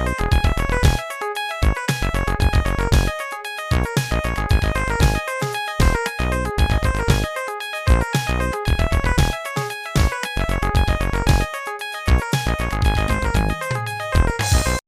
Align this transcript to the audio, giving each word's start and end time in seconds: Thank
Thank 0.00 0.39